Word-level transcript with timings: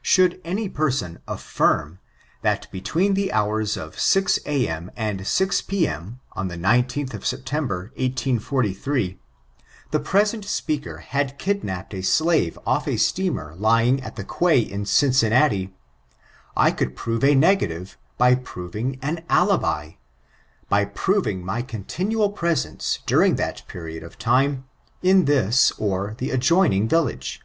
Should 0.00 0.40
any 0.42 0.70
person 0.70 1.18
affirm* 1.28 1.98
that 2.40 2.66
between 2.72 3.12
the 3.12 3.30
hours 3.30 3.76
of 3.76 4.00
six 4.00 4.38
A.M. 4.46 4.90
and 4.96 5.26
six 5.26 5.60
P.M. 5.60 6.18
on 6.32 6.48
the 6.48 6.56
19tb 6.56 7.12
of 7.12 7.26
September, 7.26 7.92
1843, 7.96 9.20
the 9.90 10.00
present 10.00 10.46
speaker 10.46 10.96
had 11.00 11.38
kidnapped 11.38 11.92
a 11.92 12.00
shive 12.00 12.56
off 12.66 12.88
a 12.88 12.96
steamer 12.96 13.54
lying 13.54 14.00
at 14.02 14.16
the 14.16 14.24
quay 14.24 14.60
in 14.60 14.86
Cincinnati, 14.86 15.74
I 16.56 16.70
could 16.70 16.96
prove 16.96 17.22
a 17.22 17.34
negative 17.34 17.98
by 18.16 18.34
proving 18.34 18.98
an 19.02 19.26
aUM— 19.28 19.60
by 20.70 20.84
pix)ving 20.86 21.42
my 21.42 21.60
continual 21.60 22.30
presence, 22.30 23.00
during 23.04 23.36
that 23.36 23.62
period 23.68 24.02
of 24.02 24.16
time, 24.16 24.64
in 25.02 25.26
this 25.26 25.70
or 25.72 26.14
the 26.16 26.30
adjoining 26.30 26.88
village. 26.88 27.42